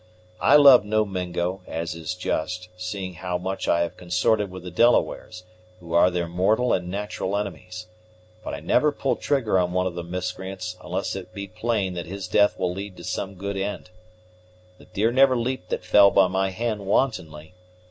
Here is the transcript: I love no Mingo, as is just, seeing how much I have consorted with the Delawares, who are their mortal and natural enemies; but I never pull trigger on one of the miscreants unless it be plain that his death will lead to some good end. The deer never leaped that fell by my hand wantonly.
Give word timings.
I 0.39 0.55
love 0.55 0.83
no 0.83 1.05
Mingo, 1.05 1.61
as 1.67 1.93
is 1.93 2.15
just, 2.15 2.69
seeing 2.75 3.13
how 3.13 3.37
much 3.37 3.67
I 3.67 3.81
have 3.81 3.97
consorted 3.97 4.49
with 4.49 4.63
the 4.63 4.71
Delawares, 4.71 5.43
who 5.79 5.93
are 5.93 6.09
their 6.09 6.27
mortal 6.27 6.73
and 6.73 6.89
natural 6.89 7.37
enemies; 7.37 7.85
but 8.43 8.55
I 8.55 8.61
never 8.61 8.91
pull 8.91 9.15
trigger 9.15 9.59
on 9.59 9.73
one 9.73 9.85
of 9.85 9.93
the 9.93 10.01
miscreants 10.03 10.75
unless 10.83 11.15
it 11.15 11.35
be 11.35 11.47
plain 11.47 11.93
that 11.93 12.07
his 12.07 12.27
death 12.27 12.57
will 12.57 12.73
lead 12.73 12.97
to 12.97 13.03
some 13.03 13.35
good 13.35 13.55
end. 13.57 13.91
The 14.79 14.85
deer 14.85 15.11
never 15.11 15.37
leaped 15.37 15.69
that 15.69 15.85
fell 15.85 16.09
by 16.09 16.27
my 16.27 16.49
hand 16.49 16.87
wantonly. 16.87 17.53